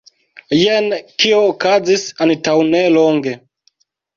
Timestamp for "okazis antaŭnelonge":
1.49-3.37